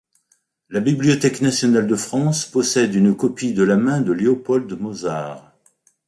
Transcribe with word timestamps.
La 0.71 0.79
Bibliothèque 0.79 1.41
nationale 1.41 1.85
de 1.85 1.95
France 1.95 2.45
possède 2.47 2.95
une 2.95 3.15
copie 3.15 3.53
de 3.53 3.61
la 3.61 3.77
main 3.77 4.01
de 4.01 4.11
Leopold 4.11 4.71
Mozart. 4.79 5.55